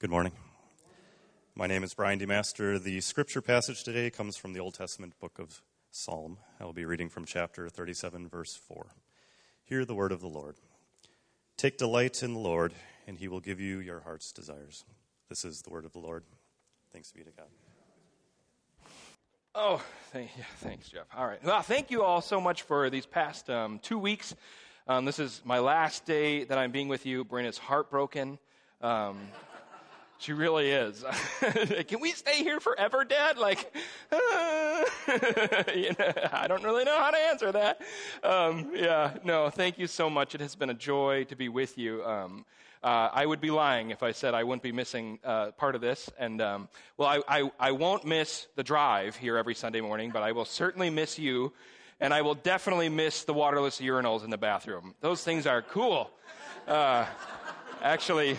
[0.00, 0.32] Good morning.
[1.54, 2.82] My name is Brian DeMaster.
[2.82, 6.38] The scripture passage today comes from the Old Testament book of Psalm.
[6.58, 8.94] I will be reading from chapter 37, verse 4.
[9.62, 10.56] Hear the word of the Lord.
[11.58, 12.72] Take delight in the Lord,
[13.06, 14.86] and he will give you your heart's desires.
[15.28, 16.24] This is the word of the Lord.
[16.94, 18.90] Thanks be to God.
[19.54, 19.82] Oh,
[20.12, 20.30] thank,
[20.60, 21.08] thanks, Jeff.
[21.14, 21.44] All right.
[21.44, 24.34] Well, thank you all so much for these past um, two weeks.
[24.88, 27.22] Um, this is my last day that I'm being with you.
[27.22, 28.38] Brenna's heartbroken.
[28.80, 29.18] Um,
[30.20, 31.02] she really is.
[31.88, 33.38] Can we stay here forever, Dad?
[33.38, 33.74] Like,
[34.12, 34.84] uh,
[35.74, 37.80] you know, I don't really know how to answer that.
[38.22, 40.34] Um, yeah, no, thank you so much.
[40.34, 42.04] It has been a joy to be with you.
[42.04, 42.44] Um,
[42.82, 45.80] uh, I would be lying if I said I wouldn't be missing uh, part of
[45.80, 46.10] this.
[46.18, 50.22] And, um, well, I, I, I won't miss the drive here every Sunday morning, but
[50.22, 51.52] I will certainly miss you.
[51.98, 54.94] And I will definitely miss the waterless urinals in the bathroom.
[55.00, 56.10] Those things are cool.
[56.66, 57.06] Uh,
[57.82, 58.38] actually,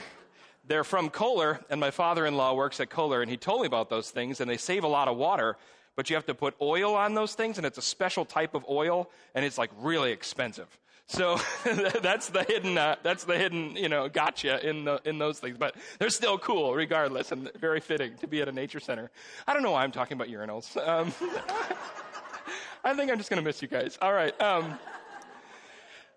[0.72, 3.68] they're from Kohler, and my father in law works at Kohler, and he told me
[3.68, 5.58] about those things, and they save a lot of water,
[5.98, 8.64] but you have to put oil on those things, and it's a special type of
[8.70, 10.80] oil, and it's like really expensive.
[11.08, 11.38] So
[12.02, 15.58] that's the hidden, uh, that's the hidden, you know, gotcha in the, in those things.
[15.58, 19.12] But they're still cool, regardless, and very fitting to be at a nature center.
[19.46, 20.78] I don't know why I'm talking about urinals.
[20.78, 21.12] Um,
[22.86, 23.98] I think I'm just to miss you guys.
[24.02, 24.40] All right.
[24.40, 24.80] Um,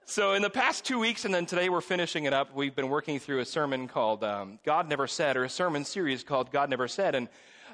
[0.06, 2.88] so, in the past two weeks, and then today we're finishing it up, we've been
[2.88, 6.69] working through a sermon called um, God Never Said, or a sermon series called God
[6.69, 7.14] Never Said.
[7.14, 7.28] And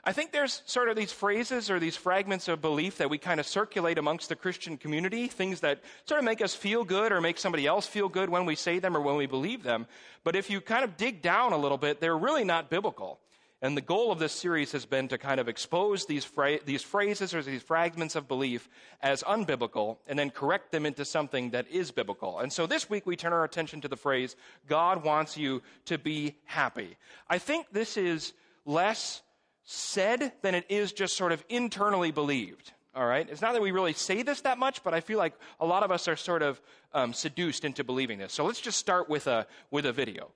[0.05, 3.41] I think there's sort of these phrases or these fragments of belief that we kind
[3.41, 7.21] of circulate amongst the Christian community, things that sort of make us feel good or
[7.21, 9.87] make somebody else feel good when we say them or when we believe them.
[10.25, 13.19] But if you kind of dig down a little bit, they're really not biblical.
[13.63, 16.27] And the goal of this series has been to kind of expose these,
[16.65, 18.71] these phrases or these fragments of belief
[19.03, 22.39] as unbiblical and then correct them into something that is biblical.
[22.39, 24.35] And so this week we turn our attention to the phrase,
[24.67, 26.97] God wants you to be happy.
[27.29, 28.33] I think this is
[28.65, 29.21] less
[29.65, 32.73] said than it is just sort of internally believed.
[32.95, 33.29] All right?
[33.31, 35.83] It's not that we really say this that much, but I feel like a lot
[35.83, 36.61] of us are sort of
[36.95, 38.33] um, seduced into believing this.
[38.33, 40.33] So let's just start with a, with a video.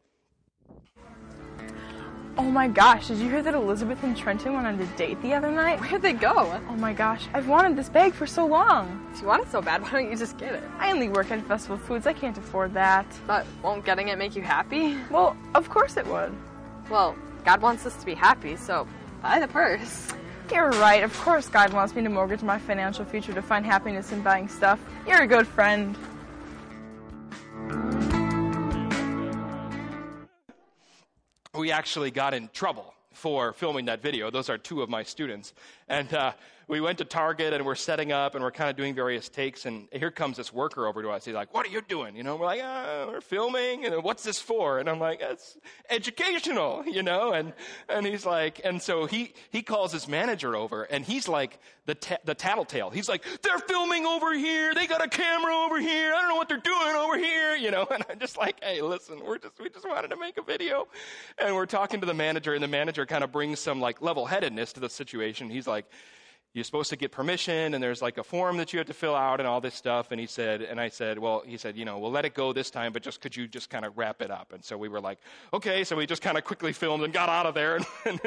[2.37, 5.33] Oh my gosh, did you hear that Elizabeth and Trenton went on a date the
[5.35, 5.81] other night?
[5.81, 6.61] Where'd they go?
[6.69, 9.09] Oh my gosh, I've wanted this bag for so long.
[9.13, 10.65] If you want it so bad, why don't you just get it?
[10.79, 13.07] I only work at Festival Foods, I can't afford that.
[13.29, 14.99] But won't getting it make you happy?
[15.11, 16.35] Well, of course it would.
[16.91, 18.89] Well, God wants us to be happy, so
[19.23, 20.09] buy the purse.
[20.53, 24.11] You're right, of course God wants me to mortgage my financial future to find happiness
[24.11, 24.81] in buying stuff.
[25.07, 25.97] You're a good friend.
[31.65, 34.31] We actually got in trouble for filming that video.
[34.31, 35.55] Those are two of my students.
[35.89, 36.33] And uh,
[36.69, 39.67] we went to Target and we're setting up and we're kind of doing various takes.
[39.67, 41.25] And here comes this worker over to us.
[41.25, 42.17] He's like, What are you doing?
[42.17, 43.85] You know, we're like, oh, We're filming.
[43.85, 44.79] And what's this for?
[44.79, 45.57] And I'm like, It's
[45.91, 47.33] educational, you know?
[47.33, 47.53] And,
[47.89, 51.95] and he's like, And so he, he calls his manager over and he's like the,
[51.95, 52.91] ta- the tattletale.
[52.91, 54.75] He's like, They're filming over here.
[54.75, 56.15] They got a camera over here.
[56.15, 57.87] I don't know what they're doing over here, you know?
[57.95, 60.89] And I'm just like, Hey, listen, we're just, we just wanted to make a video.
[61.39, 64.27] And we're talking to the manager and the manager kind of brings some like level
[64.27, 65.51] headedness to the situation.
[65.51, 65.87] He's like,
[66.55, 69.17] you're supposed to get permission and there's like a form that you have to fill
[69.17, 70.13] out and all this stuff.
[70.13, 72.53] And he said and i said well he said you know we'll let it go
[72.53, 74.53] this time but just could you just kind of wrap it up?
[74.53, 75.19] And so we were like
[75.53, 75.85] okay.
[75.85, 77.79] So we just kind of quickly filmed and got out of there.
[78.07, 78.21] And,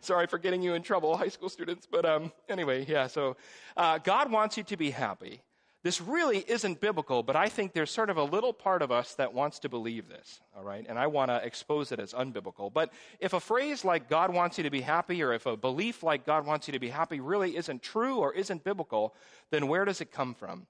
[0.00, 1.86] sorry for getting you in trouble high school students.
[1.90, 3.36] But um, anyway yeah so
[3.76, 5.42] uh, god wants you to be happy
[5.84, 9.14] this really isn't biblical, but I think there's sort of a little part of us
[9.14, 10.84] that wants to believe this, all right?
[10.88, 12.72] And I want to expose it as unbiblical.
[12.72, 16.02] But if a phrase like God wants you to be happy, or if a belief
[16.02, 19.14] like God wants you to be happy really isn't true or isn't biblical,
[19.50, 20.66] then where does it come from?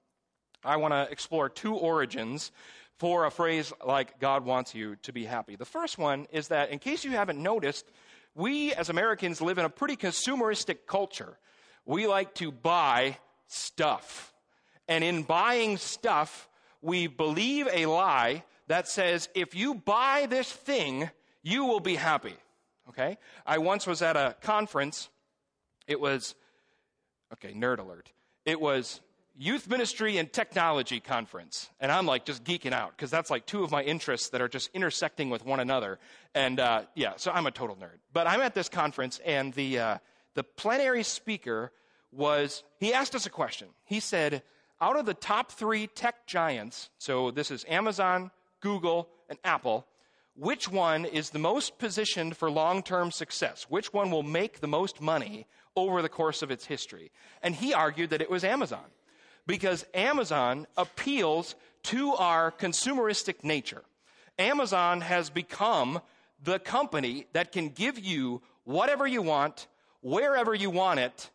[0.63, 2.51] I want to explore two origins
[2.97, 5.55] for a phrase like God wants you to be happy.
[5.55, 7.85] The first one is that, in case you haven't noticed,
[8.35, 11.37] we as Americans live in a pretty consumeristic culture.
[11.85, 13.17] We like to buy
[13.47, 14.33] stuff.
[14.89, 16.49] And in buying stuff,
[16.81, 21.09] we believe a lie that says, if you buy this thing,
[21.43, 22.35] you will be happy.
[22.89, 23.19] Okay?
[23.45, 25.09] I once was at a conference.
[25.87, 26.33] It was,
[27.33, 28.11] okay, nerd alert.
[28.45, 28.99] It was
[29.37, 31.69] Youth Ministry and Technology Conference.
[31.79, 34.47] And I'm like just geeking out because that's like two of my interests that are
[34.47, 35.99] just intersecting with one another.
[36.33, 37.99] And uh, yeah, so I'm a total nerd.
[38.11, 39.97] But I'm at this conference, and the, uh,
[40.33, 41.71] the plenary speaker
[42.11, 43.67] was, he asked us a question.
[43.85, 44.41] He said,
[44.81, 48.31] out of the top three tech giants, so this is Amazon,
[48.61, 49.85] Google, and Apple,
[50.35, 53.65] which one is the most positioned for long term success?
[53.67, 57.11] Which one will make the most money over the course of its history?
[57.43, 58.85] And he argued that it was Amazon
[59.45, 63.83] because Amazon appeals to our consumeristic nature.
[64.37, 65.99] Amazon has become
[66.41, 69.67] the company that can give you whatever you want,
[70.01, 71.29] wherever you want it,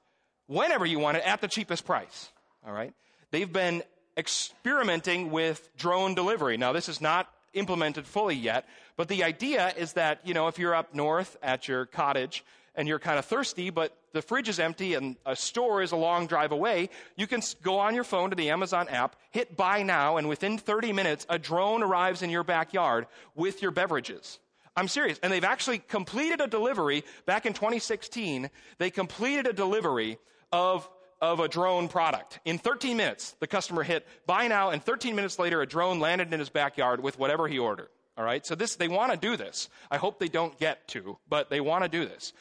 [0.47, 2.31] whenever you want it, at the cheapest price.
[2.67, 2.95] All right?
[3.31, 3.83] They've been
[4.17, 6.57] experimenting with drone delivery.
[6.57, 8.67] Now, this is not implemented fully yet,
[8.97, 12.45] but the idea is that, you know, if you're up north at your cottage
[12.75, 15.97] and you're kind of thirsty, but the fridge is empty and a store is a
[15.97, 19.83] long drive away, you can go on your phone to the Amazon app, hit buy
[19.83, 24.39] now, and within 30 minutes, a drone arrives in your backyard with your beverages.
[24.77, 25.21] I'm serious.
[25.23, 28.51] And they've actually completed a delivery back in 2016.
[28.79, 30.19] They completed a delivery
[30.51, 30.89] of
[31.33, 32.39] of a drone product.
[32.45, 36.33] In 13 minutes, the customer hit buy now, and 13 minutes later, a drone landed
[36.33, 37.89] in his backyard with whatever he ordered.
[38.17, 39.69] All right, so this they want to do this.
[39.91, 42.33] I hope they don't get to, but they want to do this.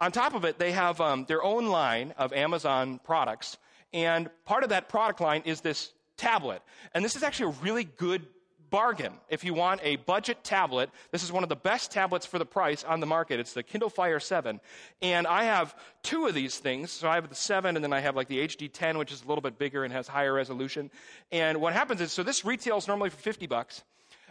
[0.00, 3.56] On top of it, they have um, their own line of Amazon products,
[3.92, 6.62] and part of that product line is this tablet.
[6.94, 8.26] And this is actually a really good
[8.70, 10.90] bargain if you want a budget tablet.
[11.10, 13.40] This is one of the best tablets for the price on the market.
[13.40, 14.60] It's the Kindle Fire 7.
[15.02, 16.90] And I have two of these things.
[16.90, 19.22] So I have the 7 and then I have like the HD 10, which is
[19.22, 20.90] a little bit bigger and has higher resolution.
[21.32, 23.84] And what happens is, so this retails normally for 50 bucks.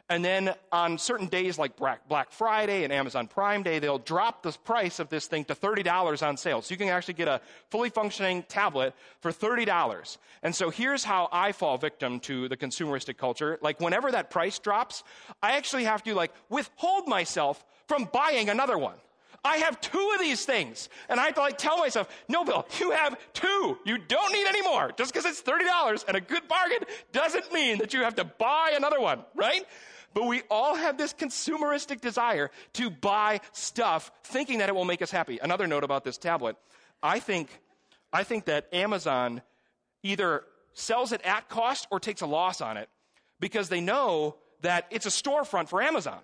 [0.08, 4.52] And then on certain days like Black Friday and Amazon Prime Day, they'll drop the
[4.52, 6.62] price of this thing to $30 on sale.
[6.62, 7.42] So you can actually get a
[7.72, 10.18] fully functioning tablet for $30.
[10.44, 13.58] And so here's how I fall victim to the consumeristic culture.
[13.64, 15.04] Like whenever that price drops,
[15.42, 18.98] I actually have to like withhold myself from buying another one.
[19.44, 20.90] I have two of these things.
[21.08, 23.78] And I have to like tell myself, no, Bill, you have two.
[23.86, 24.92] You don't need any more.
[24.98, 26.80] Just because it's $30 and a good bargain
[27.12, 29.64] doesn't mean that you have to buy another one, right?
[30.16, 35.02] But we all have this consumeristic desire to buy stuff thinking that it will make
[35.02, 35.40] us happy.
[35.44, 36.56] Another note about this tablet.
[37.04, 37.50] I think,
[38.14, 39.42] I think that Amazon
[40.04, 42.88] either sells it at cost or takes a loss on it
[43.42, 46.20] because they know that it's a storefront for Amazon.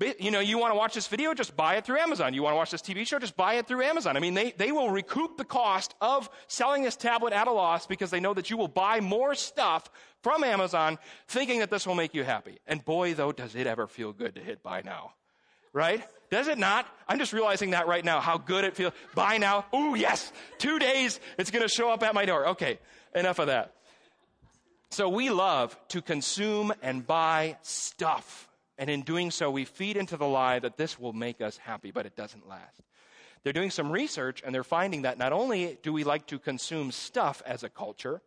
[0.00, 2.34] You know, you want to watch this video, just buy it through Amazon.
[2.34, 4.16] You want to watch this TV show, just buy it through Amazon.
[4.16, 7.86] I mean, they, they will recoup the cost of selling this tablet at a loss
[7.86, 9.88] because they know that you will buy more stuff
[10.22, 10.98] from Amazon
[11.28, 12.58] thinking that this will make you happy.
[12.66, 15.12] And boy, though, does it ever feel good to hit buy now.
[15.72, 16.02] Right?
[16.30, 16.86] Does it not?
[17.08, 18.92] I'm just realizing that right now, how good it feels.
[19.14, 19.66] Buy now.
[19.74, 20.32] Ooh, yes.
[20.58, 22.48] Two days, it's going to show up at my door.
[22.48, 22.78] Okay,
[23.14, 23.74] enough of that.
[24.90, 28.48] So we love to consume and buy stuff.
[28.78, 31.90] And in doing so, we feed into the lie that this will make us happy,
[31.90, 32.80] but it doesn't last.
[33.42, 36.92] They're doing some research and they're finding that not only do we like to consume
[36.92, 38.22] stuff as a culture,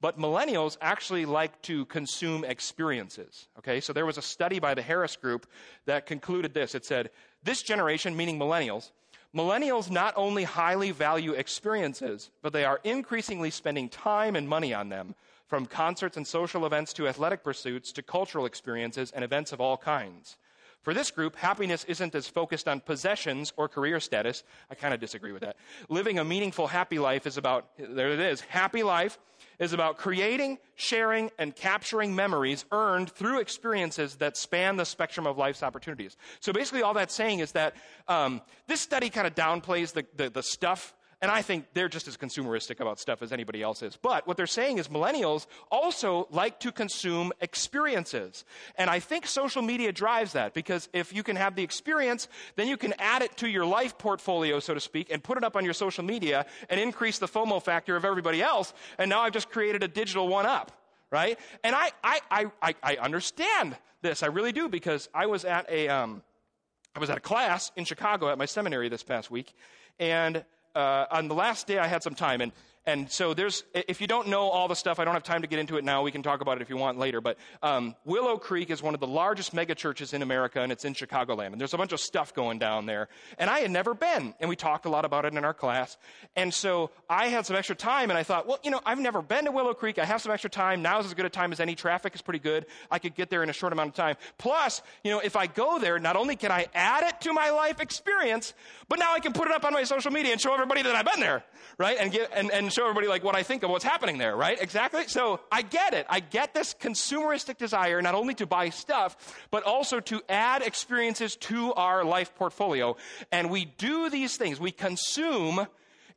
[0.00, 3.48] but millennials actually like to consume experiences.
[3.58, 5.46] Okay, so there was a study by the Harris Group
[5.86, 6.74] that concluded this.
[6.74, 7.10] It said,
[7.42, 8.90] this generation, meaning millennials,
[9.34, 14.88] millennials not only highly value experiences, but they are increasingly spending time and money on
[14.88, 15.14] them,
[15.48, 19.76] from concerts and social events to athletic pursuits to cultural experiences and events of all
[19.76, 20.36] kinds.
[20.82, 24.44] For this group, happiness isn't as focused on possessions or career status.
[24.70, 25.56] I kind of disagree with that.
[25.88, 29.18] Living a meaningful, happy life is about, there it is, happy life
[29.58, 35.36] is about creating, sharing, and capturing memories earned through experiences that span the spectrum of
[35.36, 36.16] life's opportunities.
[36.40, 37.74] So basically, all that's saying is that
[38.06, 42.06] um, this study kind of downplays the, the, the stuff and I think they're just
[42.06, 43.98] as consumeristic about stuff as anybody else is.
[44.00, 48.44] But what they're saying is millennials also like to consume experiences.
[48.76, 52.68] And I think social media drives that because if you can have the experience, then
[52.68, 55.56] you can add it to your life portfolio, so to speak, and put it up
[55.56, 58.72] on your social media and increase the FOMO factor of everybody else.
[58.96, 60.70] And now I've just created a digital one up,
[61.10, 61.36] right?
[61.64, 62.20] And I, I,
[62.62, 64.22] I, I understand this.
[64.22, 66.22] I really do because I was at a, um,
[66.94, 69.52] I was at a class in Chicago at my seminary this past week.
[69.98, 70.44] And
[70.74, 72.52] uh, on the last day, I had some time, and
[72.88, 75.46] and so there's, if you don't know all the stuff, I don't have time to
[75.46, 76.02] get into it now.
[76.02, 77.20] We can talk about it if you want later.
[77.20, 80.94] But um, Willow Creek is one of the largest megachurches in America, and it's in
[80.94, 81.48] Chicagoland.
[81.48, 83.10] And there's a bunch of stuff going down there.
[83.36, 85.98] And I had never been, and we talked a lot about it in our class.
[86.34, 89.20] And so I had some extra time, and I thought, well, you know, I've never
[89.20, 89.98] been to Willow Creek.
[89.98, 90.80] I have some extra time.
[90.80, 91.74] Now's as good a time as any.
[91.74, 92.64] Traffic is pretty good.
[92.90, 94.16] I could get there in a short amount of time.
[94.38, 97.50] Plus, you know, if I go there, not only can I add it to my
[97.50, 98.54] life experience,
[98.88, 100.94] but now I can put it up on my social media and show everybody that
[100.94, 101.44] I've been there,
[101.76, 101.98] right?
[102.00, 104.56] And get and, and show everybody like what I think of what's happening there, right?
[104.60, 105.08] Exactly.
[105.08, 106.06] So I get it.
[106.08, 109.16] I get this consumeristic desire not only to buy stuff,
[109.50, 112.96] but also to add experiences to our life portfolio.
[113.32, 114.60] And we do these things.
[114.60, 115.66] We consume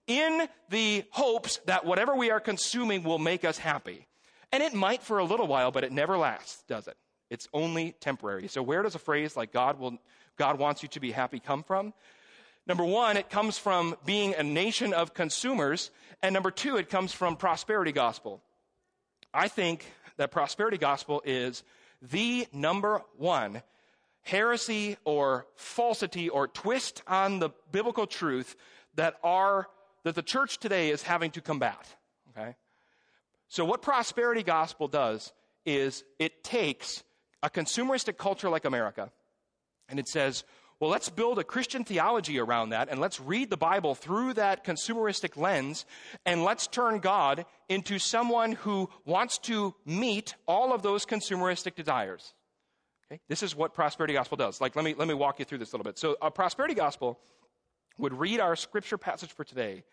[0.06, 4.06] in the hopes that whatever we are consuming will make us happy.
[4.52, 6.98] And it might for a little while, but it never lasts, does it?
[7.32, 8.48] It's only temporary.
[8.50, 9.98] So where does a phrase like God will
[10.38, 11.92] God wants you to be happy come from?
[12.68, 15.92] Number one, it comes from being a nation of consumers.
[16.22, 18.42] And number two, it comes from prosperity gospel.
[19.34, 19.86] I think
[20.18, 21.64] that prosperity gospel is
[22.02, 23.64] the number one
[24.24, 28.56] heresy or falsity or twist on the biblical truth
[28.96, 29.68] that are
[30.04, 31.88] that the church today is having to combat.
[32.30, 32.56] Okay?
[33.48, 35.34] So what prosperity gospel does
[35.66, 37.04] is it takes
[37.44, 39.12] a consumeristic culture like America
[39.90, 40.44] and it says,
[40.82, 44.66] well, let's build a Christian theology around that and let's read the Bible through that
[44.66, 45.86] consumeristic lens
[46.26, 52.34] and let's turn God into someone who wants to meet all of those consumeristic desires.
[53.06, 53.22] Okay?
[53.30, 54.60] This is what prosperity gospel does.
[54.60, 56.00] Like, let me, let me walk you through this a little bit.
[56.00, 57.20] So, a prosperity gospel
[58.00, 59.84] would read our scripture passage for today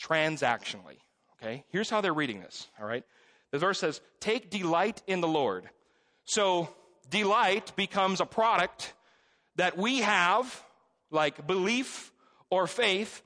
[0.00, 0.98] transactionally.
[1.42, 1.64] Okay?
[1.70, 3.02] Here's how they're reading this, all right?
[3.50, 5.68] The verse says, Take delight in the Lord.
[6.24, 6.68] So,
[7.10, 8.94] delight becomes a product
[9.60, 10.64] that we have,
[11.10, 12.12] like belief
[12.48, 13.20] or faith,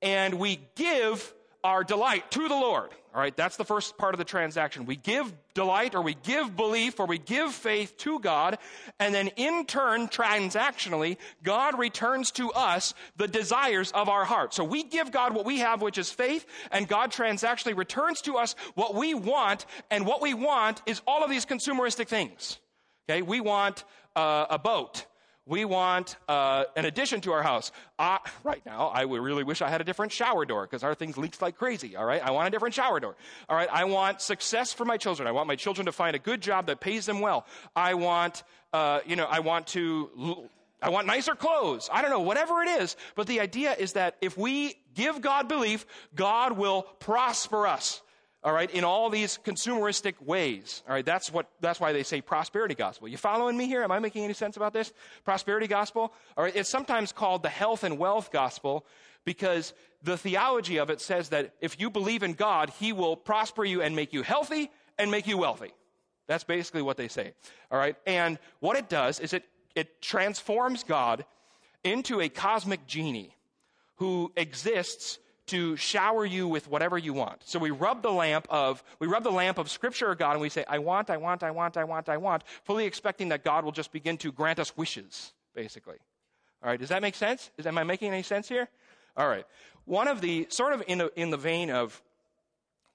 [0.00, 2.90] and we give our delight to the Lord.
[3.12, 4.86] All right, that's the first part of the transaction.
[4.86, 8.58] We give delight or we give belief or we give faith to God,
[9.00, 14.54] and then in turn, transactionally, God returns to us the desires of our heart.
[14.54, 18.36] So we give God what we have, which is faith, and God transactionally returns to
[18.36, 22.60] us what we want, and what we want is all of these consumeristic things.
[23.10, 23.82] Okay, we want
[24.14, 25.06] uh, a boat.
[25.46, 27.70] We want uh, an addition to our house.
[27.98, 31.18] Uh, right now, I really wish I had a different shower door because our things
[31.18, 31.96] leaks like crazy.
[31.96, 33.14] All right, I want a different shower door.
[33.48, 35.28] All right, I want success for my children.
[35.28, 37.44] I want my children to find a good job that pays them well.
[37.76, 40.48] I want, uh, you know, I want to.
[40.80, 41.88] I want nicer clothes.
[41.90, 42.94] I don't know, whatever it is.
[43.14, 48.02] But the idea is that if we give God belief, God will prosper us
[48.44, 50.82] all right, in all these consumeristic ways.
[50.86, 53.08] All right, that's what that's why they say prosperity gospel.
[53.08, 53.82] You following me here?
[53.82, 54.92] Am I making any sense about this?
[55.24, 56.12] Prosperity gospel?
[56.36, 58.84] All right, it's sometimes called the health and wealth gospel
[59.24, 59.72] because
[60.02, 63.80] the theology of it says that if you believe in God, he will prosper you
[63.80, 65.72] and make you healthy and make you wealthy.
[66.26, 67.32] That's basically what they say.
[67.70, 67.96] All right?
[68.06, 71.24] And what it does is it it transforms God
[71.82, 73.34] into a cosmic genie
[73.96, 77.42] who exists to shower you with whatever you want.
[77.44, 80.40] So we rub the lamp of we rub the lamp of scripture of God and
[80.40, 83.44] we say I want, I want, I want, I want, I want, fully expecting that
[83.44, 85.96] God will just begin to grant us wishes, basically.
[86.62, 87.50] All right, does that make sense?
[87.58, 88.68] Is am I making any sense here?
[89.16, 89.46] All right.
[89.84, 92.02] One of the sort of in in the vein of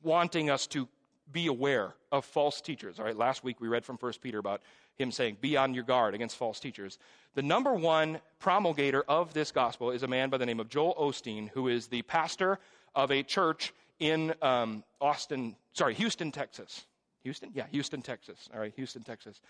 [0.01, 0.87] wanting us to
[1.31, 2.99] be aware of false teachers.
[2.99, 4.61] All right, last week we read from 1 Peter about
[4.99, 6.99] him saying, Be on your guard against false teachers.
[7.35, 10.95] The number one promulgator of this gospel is a man by the name of Joel
[10.99, 12.59] Osteen, who is the pastor
[12.95, 16.85] of a church in um, Austin, sorry, Houston, Texas.
[17.23, 17.51] Houston?
[17.53, 18.49] Yeah, Houston, Texas.
[18.53, 19.41] All right, Houston, Texas.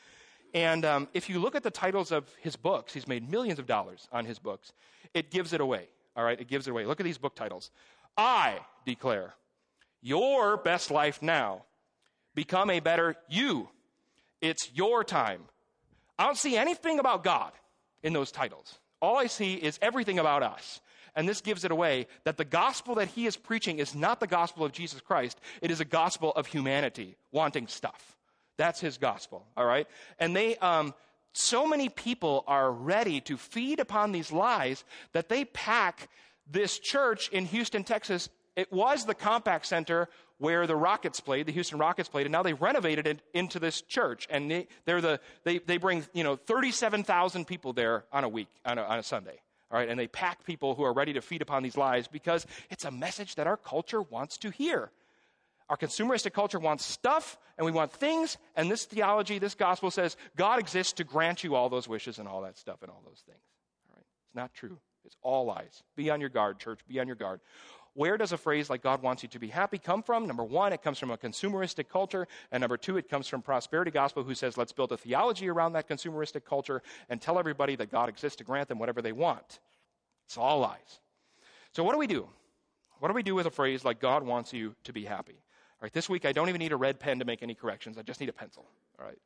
[0.54, 3.68] And um, if you look at the titles of his books, he's made millions of
[3.68, 4.74] dollars on his books.
[5.14, 5.88] It gives it away.
[6.16, 6.86] All right, it gives it away.
[6.86, 7.70] Look at these book titles.
[8.18, 9.36] I declare
[10.02, 11.64] your best life now.
[12.36, 13.70] Become a better you.
[14.42, 15.42] It's your time.
[16.18, 17.52] I don't see anything about God
[18.04, 18.80] in those titles.
[19.02, 20.82] All I see is everything about us.
[21.16, 24.28] And this gives it away that the gospel that he is preaching is not the
[24.28, 25.40] gospel of Jesus Christ.
[25.62, 28.18] It is a gospel of humanity wanting stuff.
[28.58, 29.88] That's his gospel, all right?
[30.20, 30.94] And they, um,
[31.34, 36.10] so many people are ready to feed upon these lies that they pack
[36.50, 38.30] this church in Houston, Texas.
[38.56, 42.42] It was the Compaq Center where the Rockets played, the Houston Rockets played, and now
[42.42, 44.26] they renovated it into this church.
[44.30, 48.48] And they, they're the, they, they bring, you know, 37,000 people there on a week,
[48.66, 49.42] on a, on a Sunday.
[49.72, 52.48] All right, and they pack people who are ready to feed upon these lies because
[52.72, 54.90] it's a message that our culture wants to hear.
[55.70, 60.18] Our consumeristic culture wants stuff and we want things, and this theology, this gospel says
[60.36, 63.22] God exists to grant you all those wishes and all that stuff and all those
[63.28, 63.44] things.
[63.90, 64.06] All right?
[64.26, 64.80] It's not true.
[65.06, 65.84] It's all lies.
[65.96, 66.80] Be on your guard, church.
[66.88, 67.40] Be on your guard.
[67.94, 70.28] Where does a phrase like God wants you to be happy come from?
[70.28, 72.28] Number one, it comes from a consumeristic culture.
[72.52, 75.74] And number two, it comes from prosperity gospel who says, let's build a theology around
[75.74, 79.60] that consumeristic culture and tell everybody that God exists to grant them whatever they want.
[80.26, 81.00] It's all lies.
[81.74, 82.28] So what do we do?
[83.00, 85.34] What do we do with a phrase like God wants you to be happy?
[85.34, 87.98] All right, this week I don't even need a red pen to make any corrections.
[87.98, 88.66] I just need a pencil.
[89.00, 89.18] All right.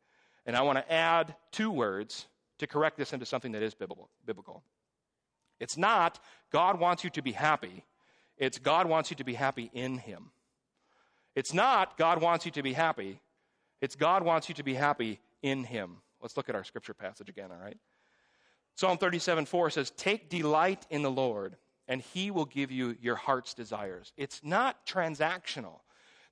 [0.46, 2.28] And I want to add two words
[2.60, 4.64] to correct this into something that is biblical.
[5.60, 6.20] It's not
[6.52, 7.84] God wants you to be happy.
[8.38, 10.32] It's God wants you to be happy in Him.
[11.36, 13.20] It's not God wants you to be happy.
[13.82, 15.98] It's God wants you to be happy in Him.
[16.22, 17.78] Let's look at our scripture passage again, all right?
[18.76, 23.16] Psalm 37 4 says, Take delight in the Lord, and He will give you your
[23.16, 24.14] heart's desires.
[24.18, 25.80] It's not transactional.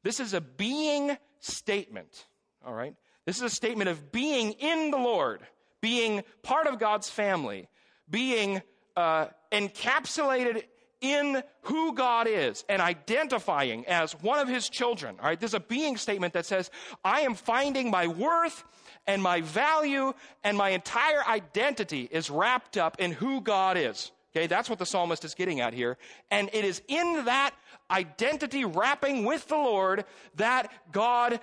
[0.03, 2.25] This is a being statement,
[2.65, 2.95] all right?
[3.25, 5.41] This is a statement of being in the Lord,
[5.81, 7.67] being part of God's family,
[8.09, 8.61] being
[8.95, 10.63] uh, encapsulated
[11.01, 15.17] in who God is and identifying as one of his children.
[15.19, 16.69] All right, there's a being statement that says,
[17.03, 18.63] I am finding my worth
[19.07, 24.11] and my value and my entire identity is wrapped up in who God is.
[24.33, 25.97] Okay, that's what the psalmist is getting at here.
[26.29, 27.53] And it is in that
[27.89, 30.05] identity wrapping with the Lord
[30.35, 31.39] that God,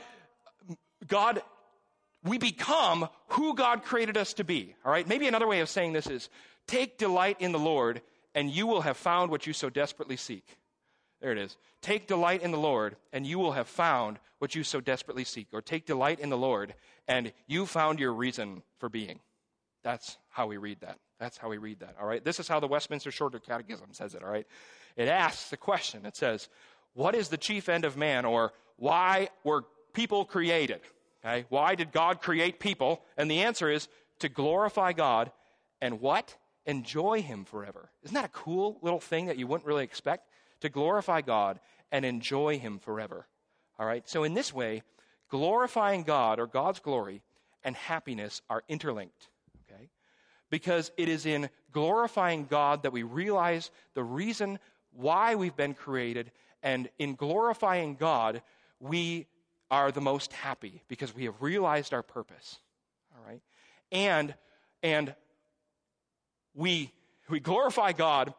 [1.07, 1.43] God,
[2.25, 4.75] we become who God created us to be.
[4.85, 6.31] All right, maybe another way of saying this is
[6.67, 8.01] take delight in the Lord
[8.39, 10.57] and you will have found what you so desperately seek.
[11.21, 11.57] There it is.
[11.83, 15.49] Take delight in the Lord, and you will have found what you so desperately seek.
[15.53, 16.75] Or take delight in the Lord,
[17.09, 19.19] and you found your reason for being.
[19.83, 20.99] That's how we read that.
[21.19, 21.97] That's how we read that.
[22.01, 22.25] All right.
[22.25, 24.23] This is how the Westminster Shorter Catechism says it.
[24.23, 24.47] All right.
[24.97, 26.07] It asks the question.
[26.07, 26.49] It says,
[26.95, 29.65] "What is the chief end of man?" Or why were
[29.95, 30.83] people created?
[31.25, 31.45] Okay.
[31.49, 33.03] Why did God create people?
[33.17, 33.89] And the answer is
[34.21, 35.33] to glorify God
[35.81, 36.37] and what?
[36.67, 37.91] Enjoy Him forever.
[38.03, 40.29] Isn't that a cool little thing that you wouldn't really expect?
[40.61, 41.61] To glorify God
[41.91, 43.27] and enjoy Him forever.
[43.79, 44.09] All right.
[44.09, 44.83] So in this way,
[45.31, 47.23] glorifying God or God's glory
[47.63, 49.29] and happiness are interlinked
[49.71, 49.89] Okay?
[50.51, 54.59] because it is in glorifying God that we realize the reason
[54.93, 56.33] why we've been created.
[56.63, 58.43] And in glorifying God,
[58.81, 59.27] we
[59.71, 62.59] are the most happy because we have realized our purpose.
[63.15, 63.43] All right?
[63.93, 64.35] And,
[64.83, 65.15] and
[66.59, 66.93] we,
[67.31, 68.35] we glorify God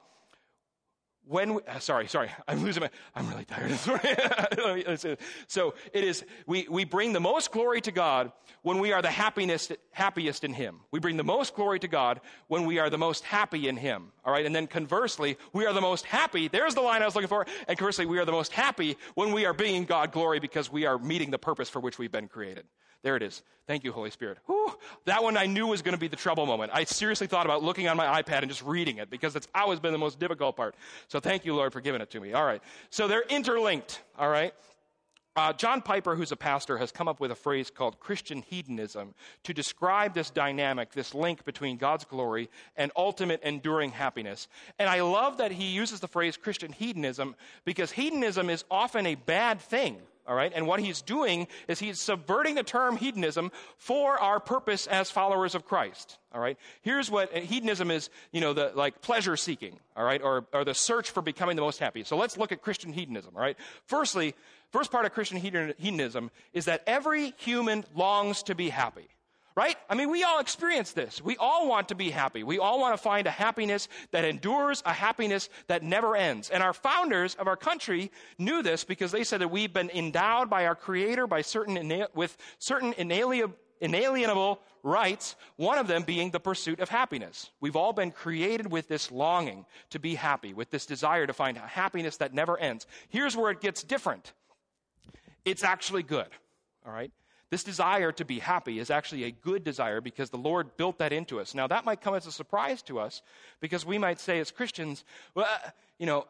[1.25, 3.71] when we, uh, sorry sorry i'm losing my i'm really tired
[5.47, 8.31] so it is we, we bring the most glory to god
[8.63, 10.79] when we are the happiest happiest in him.
[10.91, 14.11] We bring the most glory to god when we are the most happy in him
[14.25, 14.45] all right?
[14.45, 17.45] And then conversely we are the most happy there's the line i was looking for
[17.67, 20.87] and conversely we are the most happy when we are bringing god glory because we
[20.87, 22.65] are meeting the purpose for which we've been created
[23.03, 23.43] there it is.
[23.67, 24.39] Thank you, Holy Spirit.
[24.47, 24.73] Whew,
[25.05, 26.71] that one I knew was going to be the trouble moment.
[26.73, 29.79] I seriously thought about looking on my iPad and just reading it because it's always
[29.79, 30.75] been the most difficult part.
[31.07, 32.33] So thank you, Lord, for giving it to me.
[32.33, 32.61] All right.
[32.89, 34.01] So they're interlinked.
[34.17, 34.53] All right.
[35.35, 39.13] Uh, John Piper, who's a pastor, has come up with a phrase called Christian hedonism
[39.43, 44.47] to describe this dynamic, this link between God's glory and ultimate enduring happiness.
[44.79, 49.15] And I love that he uses the phrase Christian hedonism because hedonism is often a
[49.15, 50.51] bad thing all right?
[50.53, 55.55] And what he's doing is he's subverting the term hedonism for our purpose as followers
[55.55, 56.57] of Christ, all right?
[56.83, 60.21] Here's what uh, hedonism is, you know, the like pleasure seeking, all right?
[60.21, 62.03] Or, or the search for becoming the most happy.
[62.03, 63.57] So let's look at Christian hedonism, all right?
[63.87, 64.35] Firstly,
[64.71, 69.07] first part of Christian hedonism is that every human longs to be happy
[69.59, 69.75] right?
[69.89, 71.21] I mean, we all experience this.
[71.21, 72.43] We all want to be happy.
[72.43, 76.49] We all want to find a happiness that endures, a happiness that never ends.
[76.49, 80.49] And our founders of our country knew this because they said that we've been endowed
[80.49, 86.39] by our Creator by certain with certain inalienable, inalienable rights, one of them being the
[86.39, 87.49] pursuit of happiness.
[87.59, 91.57] We've all been created with this longing to be happy, with this desire to find
[91.57, 92.87] a happiness that never ends.
[93.09, 94.31] Here's where it gets different.
[95.43, 96.29] It's actually good,
[96.85, 97.11] all right?
[97.49, 101.11] This desire to be happy is actually a good desire because the Lord built that
[101.11, 101.55] into us.
[101.55, 103.21] Now, that might come as a surprise to us
[103.59, 105.47] because we might say as Christians, well,
[105.97, 106.25] you know,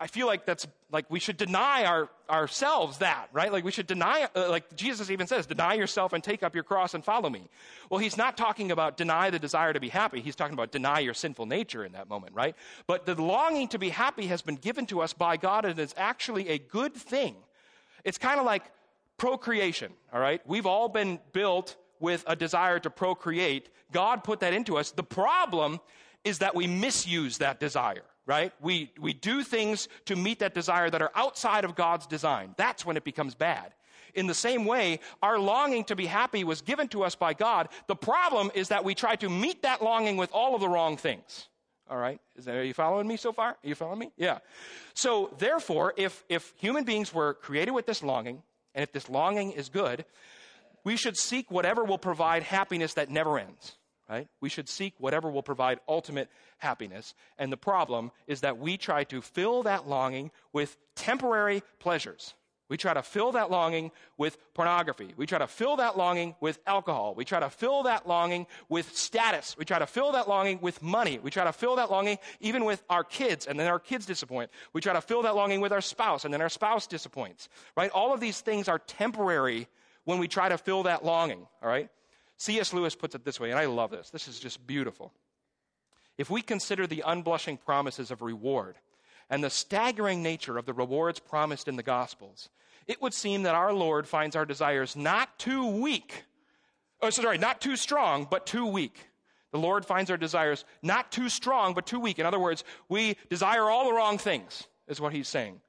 [0.00, 3.52] I feel like that's like we should deny our, ourselves that, right?
[3.52, 6.62] Like we should deny, uh, like Jesus even says, deny yourself and take up your
[6.62, 7.48] cross and follow me.
[7.90, 10.20] Well, he's not talking about deny the desire to be happy.
[10.20, 12.54] He's talking about deny your sinful nature in that moment, right?
[12.86, 15.94] But the longing to be happy has been given to us by God and it's
[15.96, 17.34] actually a good thing.
[18.04, 18.62] It's kind of like
[19.18, 20.40] procreation, all right?
[20.46, 23.68] We've all been built with a desire to procreate.
[23.92, 24.92] God put that into us.
[24.92, 25.80] The problem
[26.24, 28.52] is that we misuse that desire, right?
[28.60, 32.54] We, we do things to meet that desire that are outside of God's design.
[32.56, 33.74] That's when it becomes bad.
[34.14, 37.68] In the same way, our longing to be happy was given to us by God.
[37.88, 40.96] The problem is that we try to meet that longing with all of the wrong
[40.96, 41.48] things.
[41.90, 42.20] All right?
[42.36, 43.50] Is that, are you following me so far?
[43.50, 44.10] Are you following me?
[44.16, 44.38] Yeah.
[44.94, 48.42] So, therefore, if, if human beings were created with this longing,
[48.74, 50.04] and if this longing is good,
[50.84, 53.76] we should seek whatever will provide happiness that never ends,
[54.08, 54.28] right?
[54.40, 56.28] We should seek whatever will provide ultimate
[56.58, 57.14] happiness.
[57.38, 62.34] And the problem is that we try to fill that longing with temporary pleasures.
[62.68, 65.14] We try to fill that longing with pornography.
[65.16, 67.14] We try to fill that longing with alcohol.
[67.14, 69.56] We try to fill that longing with status.
[69.56, 71.18] We try to fill that longing with money.
[71.18, 74.50] We try to fill that longing even with our kids, and then our kids disappoint.
[74.74, 77.48] We try to fill that longing with our spouse, and then our spouse disappoints.
[77.76, 77.90] Right?
[77.90, 79.68] All of these things are temporary
[80.04, 81.46] when we try to fill that longing.
[81.62, 81.88] All right?
[82.36, 82.72] C.S.
[82.72, 84.10] Lewis puts it this way, and I love this.
[84.10, 85.12] This is just beautiful.
[86.18, 88.76] If we consider the unblushing promises of reward,
[89.30, 92.48] and the staggering nature of the rewards promised in the Gospels,
[92.86, 96.24] it would seem that our Lord finds our desires not too weak,
[97.02, 99.08] oh, sorry, not too strong, but too weak.
[99.52, 102.18] The Lord finds our desires not too strong, but too weak.
[102.18, 105.60] In other words, we desire all the wrong things, is what he's saying.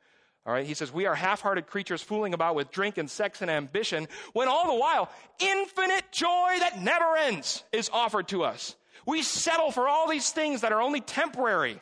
[0.46, 3.42] All right, he says, We are half hearted creatures fooling about with drink and sex
[3.42, 8.76] and ambition, when all the while infinite joy that never ends is offered to us.
[9.06, 11.82] We settle for all these things that are only temporary,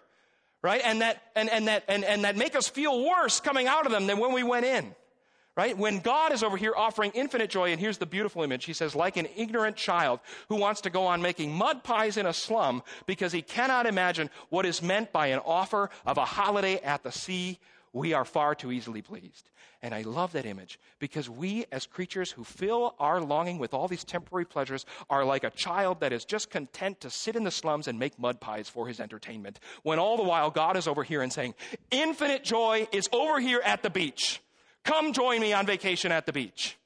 [0.67, 0.81] right?
[0.83, 3.91] And that, and, and that, and, and that make us feel worse coming out of
[3.93, 4.93] them than when we went in
[5.55, 5.75] right?
[5.75, 8.65] When God is over here offering infinite joy, and here's the beautiful image.
[8.65, 12.27] He says, like an ignorant child who wants to go on making mud pies in
[12.27, 16.79] a slum because he cannot imagine what is meant by an offer of a holiday
[16.81, 17.57] at the sea,
[17.97, 19.49] we are far too easily pleased.
[19.81, 23.87] And I love that image because we, as creatures who fill our longing with all
[23.87, 27.51] these temporary pleasures, are like a child that is just content to sit in the
[27.51, 29.59] slums and make mud pies for his entertainment.
[29.83, 31.55] When all the while God is over here and saying,
[31.91, 34.41] Infinite joy is over here at the beach.
[34.83, 36.77] Come join me on vacation at the beach.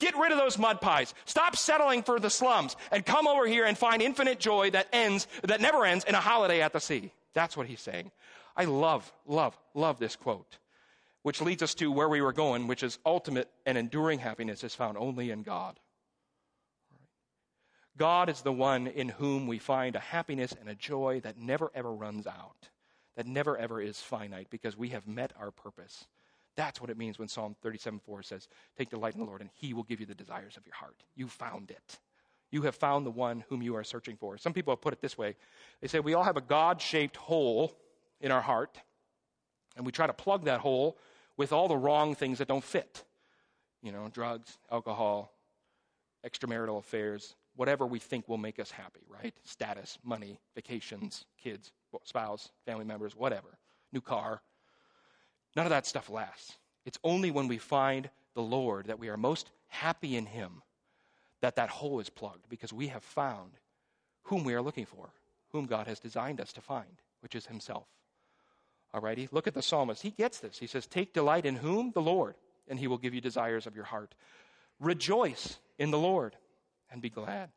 [0.00, 1.14] Get rid of those mud pies.
[1.24, 5.28] Stop settling for the slums and come over here and find infinite joy that ends,
[5.44, 7.12] that never ends in a holiday at the sea.
[7.32, 8.10] That's what he's saying.
[8.56, 10.58] I love, love, love this quote,
[11.22, 14.74] which leads us to where we were going, which is ultimate and enduring happiness is
[14.74, 15.78] found only in God.
[17.96, 21.70] God is the one in whom we find a happiness and a joy that never
[21.74, 22.68] ever runs out,
[23.16, 26.06] that never ever is finite because we have met our purpose.
[26.56, 29.50] That's what it means when Psalm 37 4 says, Take delight in the Lord, and
[29.54, 31.02] he will give you the desires of your heart.
[31.14, 31.98] You found it.
[32.50, 34.38] You have found the one whom you are searching for.
[34.38, 35.34] Some people have put it this way
[35.80, 37.76] they say, We all have a God shaped hole
[38.24, 38.78] in our heart,
[39.76, 40.98] and we try to plug that hole
[41.36, 43.04] with all the wrong things that don't fit.
[43.82, 45.32] You know, drugs, alcohol,
[46.26, 49.34] extramarital affairs, whatever we think will make us happy, right?
[49.44, 51.70] Status, money, vacations, kids,
[52.04, 53.58] spouse, family members, whatever.
[53.92, 54.40] New car,
[55.56, 56.58] None of that stuff lasts.
[56.84, 60.62] It's only when we find the Lord that we are most happy in Him
[61.40, 63.52] that that hole is plugged because we have found
[64.24, 65.10] whom we are looking for,
[65.50, 67.86] whom God has designed us to find, which is Himself.
[68.94, 69.28] Alrighty?
[69.32, 70.02] Look at the psalmist.
[70.02, 70.58] He gets this.
[70.58, 71.90] He says, Take delight in whom?
[71.92, 72.36] The Lord,
[72.68, 74.14] and He will give you desires of your heart.
[74.78, 76.36] Rejoice in the Lord
[76.90, 77.50] and be glad.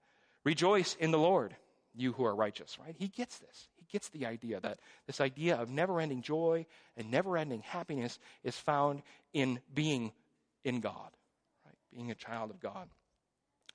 [0.44, 1.56] Rejoice in the Lord,
[1.94, 2.96] you who are righteous, right?
[2.98, 7.12] He gets this He gets the idea that this idea of never ending joy and
[7.12, 10.12] never ending happiness is found in being
[10.64, 11.12] in God,
[11.66, 11.76] right?
[11.94, 12.88] Being a child of God.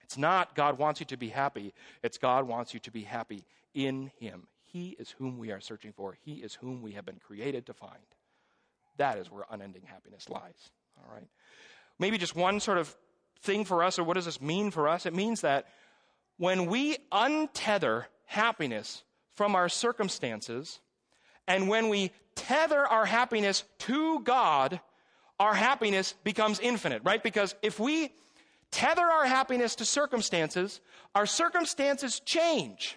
[0.02, 3.44] It's not God wants you to be happy, it's God wants you to be happy
[3.72, 4.48] in Him.
[4.72, 7.74] He is whom we are searching for, He is whom we have been created to
[7.74, 8.02] find.
[8.96, 10.70] That is where unending happiness lies.
[10.98, 11.28] All right.
[11.98, 12.94] Maybe just one sort of
[13.40, 15.06] thing for us, or what does this mean for us?
[15.06, 15.66] It means that
[16.36, 19.04] when we untether happiness
[19.34, 20.80] from our circumstances.
[21.46, 24.80] And when we tether our happiness to God,
[25.38, 27.22] our happiness becomes infinite, right?
[27.22, 28.12] Because if we
[28.70, 30.80] tether our happiness to circumstances,
[31.14, 32.96] our circumstances change.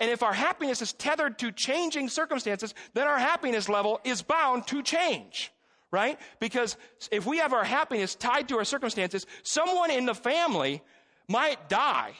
[0.00, 4.66] And if our happiness is tethered to changing circumstances, then our happiness level is bound
[4.68, 5.52] to change,
[5.90, 6.18] right?
[6.38, 6.76] Because
[7.10, 10.82] if we have our happiness tied to our circumstances, someone in the family
[11.28, 12.14] might die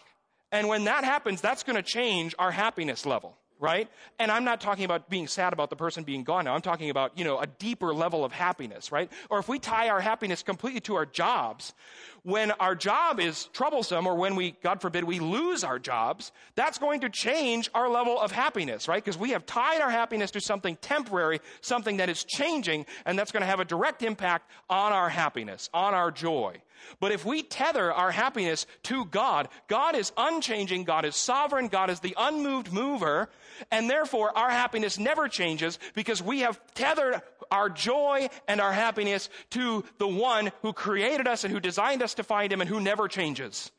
[0.51, 3.89] and when that happens, that's going to change our happiness level, right?
[4.19, 6.55] And I'm not talking about being sad about the person being gone now.
[6.55, 9.11] I'm talking about, you know, a deeper level of happiness, right?
[9.31, 11.75] Or if we tie our happiness completely to our jobs,
[12.23, 16.79] when our job is troublesome or when we, God forbid, we lose our jobs, that's
[16.79, 19.03] going to change our level of happiness, right?
[19.03, 23.33] Because we have tied our happiness to something temporary, something that is changing, and that's
[23.33, 26.61] going to have a direct impact on our happiness, on our joy.
[27.01, 31.91] But if we tether our happiness to God, God is unchanging, God is sovereign, God
[31.91, 33.29] is the unmoved mover,
[33.71, 39.29] and therefore our happiness never changes because we have tethered our joy and our happiness
[39.51, 42.81] to the one who created us and who designed us to find him and who
[42.81, 43.71] never changes.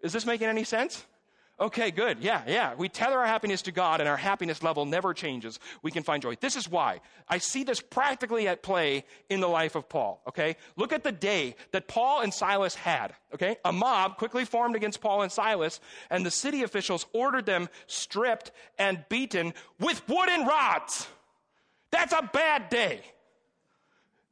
[0.00, 1.06] Is this making any sense?
[1.60, 2.18] Okay, good.
[2.20, 2.74] Yeah, yeah.
[2.74, 5.60] We tether our happiness to God and our happiness level never changes.
[5.82, 6.36] We can find joy.
[6.40, 7.00] This is why.
[7.28, 10.56] I see this practically at play in the life of Paul, okay?
[10.76, 13.58] Look at the day that Paul and Silas had, okay?
[13.64, 15.78] A mob quickly formed against Paul and Silas,
[16.10, 21.06] and the city officials ordered them stripped and beaten with wooden rods.
[21.92, 23.02] That's a bad day.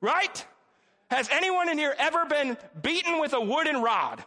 [0.01, 0.45] Right?
[1.11, 4.25] Has anyone in here ever been beaten with a wooden rod?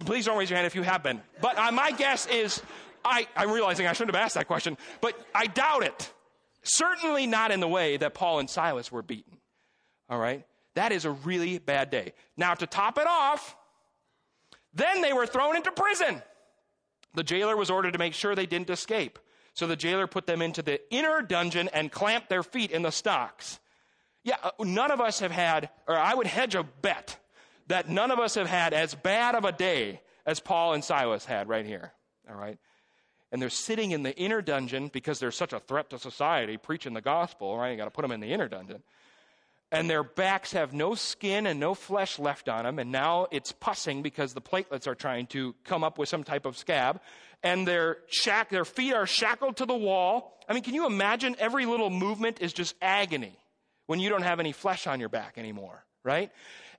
[0.00, 1.22] Please don't raise your hand if you have been.
[1.40, 2.62] But uh, my guess is,
[3.04, 6.12] I, I'm realizing I shouldn't have asked that question, but I doubt it.
[6.62, 9.38] Certainly not in the way that Paul and Silas were beaten.
[10.08, 10.44] All right?
[10.74, 12.12] That is a really bad day.
[12.36, 13.56] Now, to top it off,
[14.74, 16.22] then they were thrown into prison.
[17.14, 19.18] The jailer was ordered to make sure they didn't escape.
[19.54, 22.90] So the jailer put them into the inner dungeon and clamped their feet in the
[22.90, 23.58] stocks.
[24.22, 27.16] Yeah, uh, none of us have had, or I would hedge a bet
[27.68, 31.24] that none of us have had as bad of a day as Paul and Silas
[31.24, 31.92] had right here.
[32.28, 32.58] All right?
[33.32, 36.94] And they're sitting in the inner dungeon because they're such a threat to society, preaching
[36.94, 37.70] the gospel, right?
[37.72, 38.82] You got to put them in the inner dungeon.
[39.72, 43.52] and their backs have no skin and no flesh left on them, and now it's
[43.52, 47.00] pussing because the platelets are trying to come up with some type of scab,
[47.42, 50.38] and their, shack, their feet are shackled to the wall.
[50.48, 53.36] I mean, can you imagine every little movement is just agony
[53.86, 56.30] when you don't have any flesh on your back anymore, right?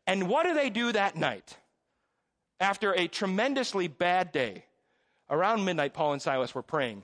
[0.07, 1.57] And what do they do that night?
[2.59, 4.63] After a tremendously bad day,
[5.29, 7.03] around midnight, Paul and Silas were praying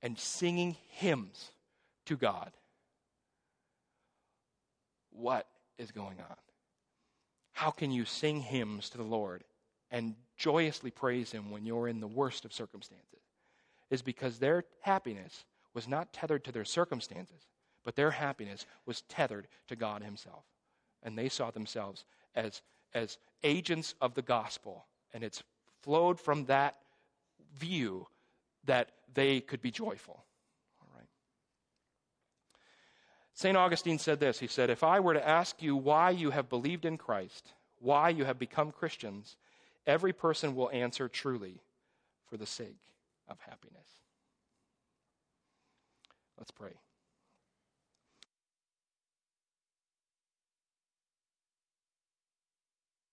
[0.00, 1.50] and singing hymns
[2.06, 2.52] to God
[5.10, 5.46] what
[5.78, 6.36] is going on.
[7.52, 9.42] How can you sing hymns to the Lord
[9.90, 13.04] and joyously praise Him when you're in the worst of circumstances?
[13.90, 17.46] Is because their happiness was not tethered to their circumstances,
[17.84, 20.44] but their happiness was tethered to God Himself.
[21.02, 22.04] And they saw themselves
[22.38, 22.62] as,
[22.94, 24.86] as agents of the gospel.
[25.12, 25.42] And it's
[25.82, 26.76] flowed from that
[27.58, 28.06] view
[28.64, 30.24] that they could be joyful.
[30.80, 31.08] All right.
[33.34, 33.56] St.
[33.56, 36.84] Augustine said this He said, If I were to ask you why you have believed
[36.84, 39.36] in Christ, why you have become Christians,
[39.86, 41.60] every person will answer truly
[42.26, 42.78] for the sake
[43.28, 43.88] of happiness.
[46.36, 46.74] Let's pray.